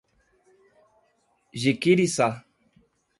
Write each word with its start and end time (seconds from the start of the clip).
Jiquiriçá 1.61 2.27